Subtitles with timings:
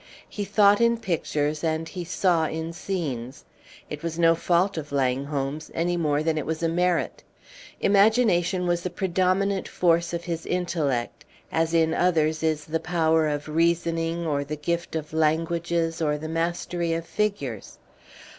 [0.27, 3.45] He thought in pictures and he saw in scenes.
[3.87, 7.21] It was no fault of Langholm's, any more than it was a merit.
[7.81, 13.47] Imagination was the predominant force of his intellect, as in others is the power of
[13.47, 17.77] reasoning, or the gift of languages, or the mastery of figures.